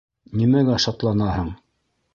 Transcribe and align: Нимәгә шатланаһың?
Нимәгә 0.39 0.79
шатланаһың? 0.87 1.57